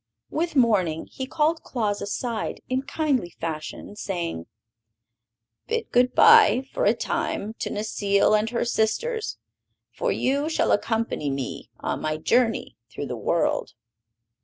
With 0.31 0.55
morning 0.55 1.07
he 1.11 1.27
called 1.27 1.61
Claus 1.61 2.01
aside, 2.01 2.59
in 2.67 2.81
kindly 2.81 3.29
fashion, 3.39 3.95
saying: 3.95 4.47
"Bid 5.67 5.91
good 5.91 6.15
by, 6.15 6.63
for 6.73 6.85
a 6.85 6.95
time, 6.95 7.53
to 7.59 7.69
Necile 7.69 8.33
and 8.35 8.49
her 8.49 8.65
sisters; 8.65 9.37
for 9.91 10.11
you 10.11 10.49
shall 10.49 10.71
accompany 10.71 11.29
me 11.29 11.69
on 11.81 12.01
my 12.01 12.17
journey 12.17 12.77
through 12.89 13.05
the 13.05 13.15
world." 13.15 13.73